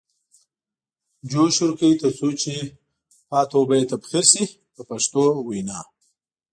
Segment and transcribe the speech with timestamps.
[1.29, 2.53] جوش ورکوي تر څو چې
[3.29, 4.43] پاتې اوبه یې تبخیر شي
[4.73, 5.79] په پښتو وینا.